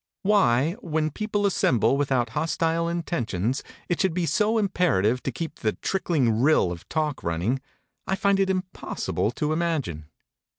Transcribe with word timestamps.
Why, 0.23 0.71
when 0.81 1.11
people 1.11 1.45
assemble 1.45 1.95
without 1.95 2.29
hostile 2.31 2.89
intentions, 2.89 3.61
it 3.87 4.01
should 4.01 4.15
be 4.15 4.25
so 4.25 4.57
imperative 4.57 5.21
to 5.21 5.31
keep 5.31 5.59
the 5.59 5.73
trickling 5.73 6.41
rill 6.41 6.71
of 6.71 6.89
talk 6.89 7.21
running, 7.23 7.61
I 8.07 8.15
find 8.15 8.39
it 8.39 8.49
impossible 8.49 9.29
to 9.33 9.53
imagine. 9.53 10.07